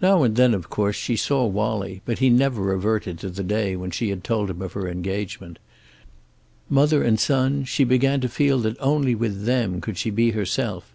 Now 0.00 0.22
and 0.22 0.36
then, 0.36 0.54
of 0.54 0.70
course, 0.70 0.96
she 0.96 1.16
saw 1.16 1.44
Wallie, 1.44 2.00
but 2.06 2.18
he 2.18 2.30
never 2.30 2.62
reverted 2.62 3.18
to 3.18 3.28
the 3.28 3.42
day 3.44 3.76
she 3.90 4.08
had 4.08 4.24
told 4.24 4.48
him 4.48 4.62
of 4.62 4.72
her 4.72 4.88
engagement. 4.88 5.58
Mother 6.70 7.02
and 7.02 7.20
son, 7.20 7.64
she 7.64 7.84
began 7.84 8.22
to 8.22 8.28
feel 8.30 8.58
that 8.60 8.80
only 8.80 9.14
with 9.14 9.44
them 9.44 9.82
could 9.82 9.98
she 9.98 10.08
be 10.08 10.30
herself. 10.30 10.94